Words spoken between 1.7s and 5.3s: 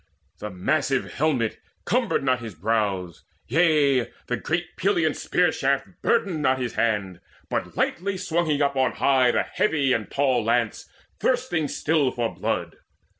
cumbered not his brows; Yea, the great Pelian